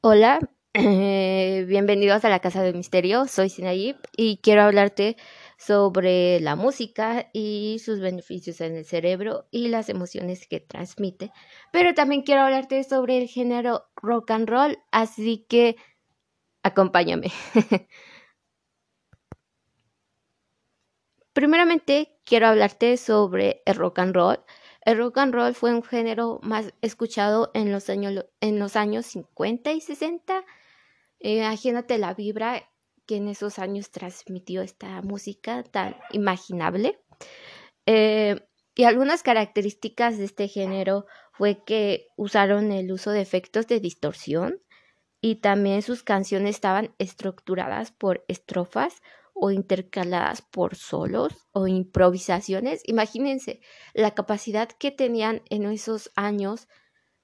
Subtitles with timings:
[0.00, 0.38] Hola,
[0.74, 3.26] eh, bienvenidos a la Casa del Misterio.
[3.26, 5.16] Soy Sinayib y quiero hablarte
[5.58, 11.32] sobre la música y sus beneficios en el cerebro y las emociones que transmite.
[11.72, 15.76] Pero también quiero hablarte sobre el género rock and roll, así que
[16.62, 17.32] acompáñame.
[21.32, 24.38] Primeramente, quiero hablarte sobre el rock and roll.
[24.88, 29.04] El rock and roll fue un género más escuchado en los años, en los años
[29.04, 30.46] 50 y 60.
[31.20, 32.70] Eh, imagínate la vibra
[33.04, 36.98] que en esos años transmitió esta música tan imaginable.
[37.84, 38.40] Eh,
[38.74, 44.62] y algunas características de este género fue que usaron el uso de efectos de distorsión
[45.20, 49.02] y también sus canciones estaban estructuradas por estrofas
[49.40, 52.82] o intercaladas por solos o improvisaciones.
[52.86, 53.60] Imagínense
[53.94, 56.68] la capacidad que tenían en esos años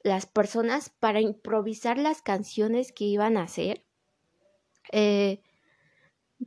[0.02, 3.84] las personas para improvisar las canciones que iban a hacer.
[4.92, 5.40] Eh,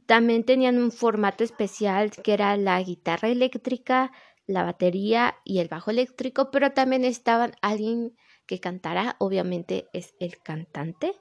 [0.06, 4.12] también tenían un formato especial que era la guitarra eléctrica,
[4.46, 8.16] la batería y el bajo eléctrico, pero también estaban alguien
[8.46, 11.14] que cantara, obviamente es el cantante,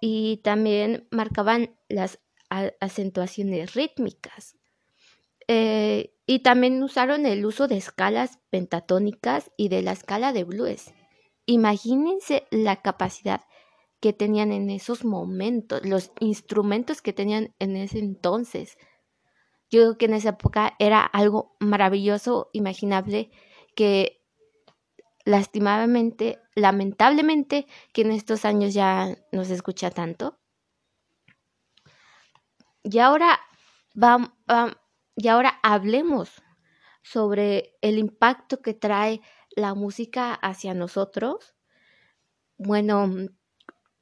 [0.00, 2.20] y también marcaban las
[2.80, 4.56] acentuaciones rítmicas.
[5.48, 10.94] Eh, y también usaron el uso de escalas pentatónicas y de la escala de blues.
[11.46, 13.42] Imagínense la capacidad
[14.00, 18.76] que tenían en esos momentos, los instrumentos que tenían en ese entonces.
[19.70, 23.30] Yo creo que en esa época era algo maravilloso, imaginable,
[23.74, 24.22] que
[25.24, 30.38] lastimadamente, lamentablemente, que en estos años ya no se escucha tanto.
[32.84, 33.40] Y ahora,
[35.16, 36.42] y ahora hablemos
[37.02, 39.22] sobre el impacto que trae
[39.56, 41.54] la música hacia nosotros.
[42.58, 43.10] Bueno,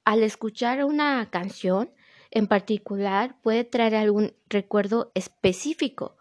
[0.05, 1.95] al escuchar una canción
[2.33, 6.17] en particular puede traer algún recuerdo específico,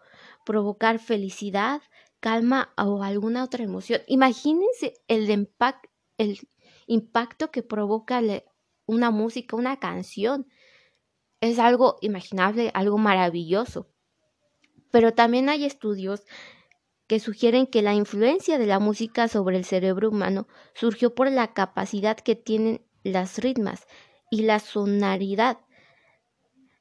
[0.46, 1.82] provocar felicidad,
[2.20, 4.02] calma o alguna otra emoción.
[4.06, 5.48] Imagínense el,
[6.18, 6.38] el
[6.86, 8.22] impacto que provoca
[8.86, 10.46] una música, una canción
[11.42, 13.88] es algo imaginable, algo maravilloso.
[14.92, 16.22] Pero también hay estudios
[17.08, 21.52] que sugieren que la influencia de la música sobre el cerebro humano surgió por la
[21.52, 23.86] capacidad que tienen las ritmas
[24.30, 25.58] y la sonoridad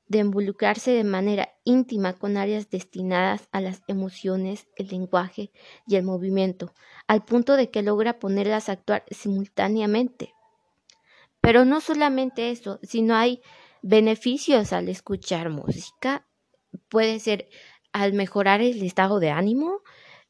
[0.06, 5.52] de involucrarse de manera íntima con áreas destinadas a las emociones, el lenguaje
[5.88, 6.74] y el movimiento,
[7.08, 10.34] al punto de que logra ponerlas a actuar simultáneamente.
[11.40, 13.42] Pero no solamente eso, sino hay
[13.82, 16.28] beneficios al escuchar música.
[16.90, 17.50] Puede ser
[17.92, 19.82] al mejorar el estado de ánimo,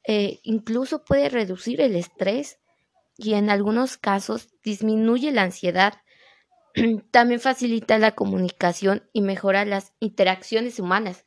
[0.07, 2.59] eh, incluso puede reducir el estrés
[3.17, 6.01] y en algunos casos disminuye la ansiedad.
[7.11, 11.25] También facilita la comunicación y mejora las interacciones humanas.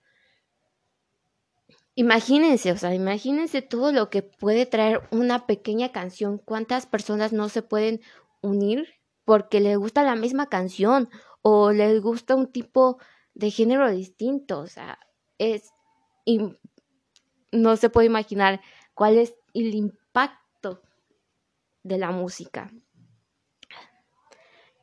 [1.94, 6.38] Imagínense, o sea, imagínense todo lo que puede traer una pequeña canción.
[6.38, 8.00] ¿Cuántas personas no se pueden
[8.42, 11.08] unir porque les gusta la misma canción
[11.46, 12.98] o les gusta un tipo
[13.34, 14.60] de género distinto.
[14.60, 14.98] O sea,
[15.38, 15.70] es.
[17.52, 18.62] No se puede imaginar
[18.94, 20.82] cuál es el impacto
[21.82, 22.72] de la música.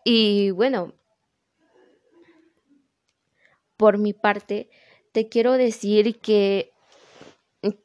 [0.06, 0.94] Y bueno,
[3.76, 4.70] por mi parte,
[5.14, 6.74] te quiero decir que,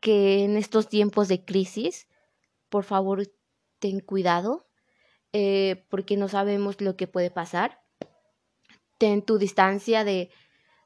[0.01, 2.09] que en estos tiempos de crisis,
[2.69, 3.27] por favor,
[3.79, 4.69] ten cuidado,
[5.33, 7.86] eh, porque no sabemos lo que puede pasar
[8.99, 10.31] ten tu distancia de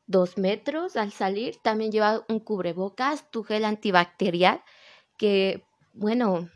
[0.06, 1.56] dos metros al salir.
[1.62, 4.62] También lleva un cubrebocas, tu gel antibacterial,
[5.16, 6.49] que bueno,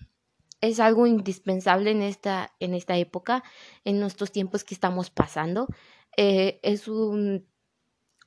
[0.61, 3.45] es algo indispensable en esta, en esta época,
[3.85, 5.69] en nuestros tiempos que estamos pasando.
[6.17, 7.47] Eh, es un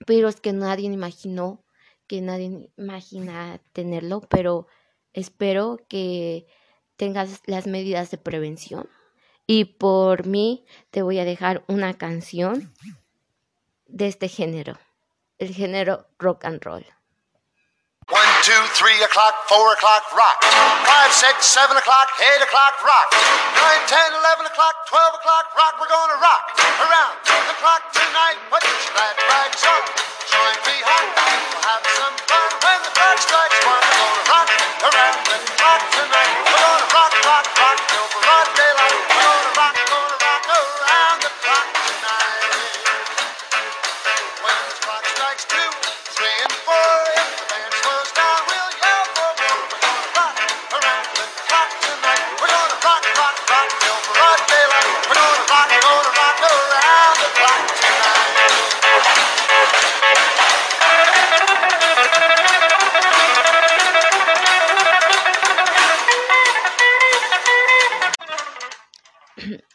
[0.05, 1.65] virus que nadie imaginó,
[2.07, 4.67] que nadie imagina tenerlo, pero
[5.13, 6.45] espero que
[6.95, 8.87] tengas las medidas de prevención.
[9.47, 12.73] Y por mí te voy a dejar una canción
[13.87, 14.77] de este género,
[15.39, 16.83] el género rock and roll.
[18.09, 20.39] One, two, three o'clock, four o'clock, rock.
[20.87, 23.11] Five, six, seven o'clock, eight o'clock, rock.
[23.11, 25.75] Nine, ten, eleven o'clock, twelve o'clock, rock.
[25.75, 26.55] We're gonna rock
[26.87, 28.39] around the clock tonight.
[28.49, 30.07] Put your glad rags home.
[30.31, 31.86] We'll have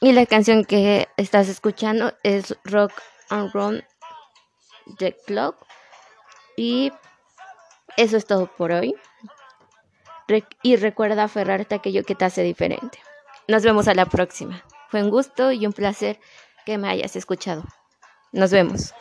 [0.03, 2.91] Y la canción que estás escuchando es Rock
[3.31, 3.85] and Roll
[4.99, 5.65] the Clock.
[6.57, 6.93] Y
[7.97, 8.97] eso es todo por hoy.
[10.63, 12.99] y recuerda aferrarte a aquello que te hace diferente.
[13.47, 14.65] Nos vemos a la próxima.
[14.89, 16.19] Fue un gusto y un placer
[16.67, 17.63] que me hayas escuchado.
[18.33, 18.93] Nos vemos.